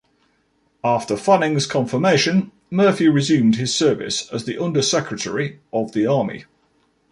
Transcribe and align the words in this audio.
After 0.83 1.15
Fanning's 1.15 1.67
confirmation, 1.67 2.51
Murphy 2.71 3.07
resumed 3.07 3.57
his 3.57 3.75
service 3.75 4.27
as 4.33 4.45
the 4.45 4.57
Under 4.57 4.81
Secretary 4.81 5.59
of 5.71 5.91
the 5.91 6.07
Army. 6.07 6.45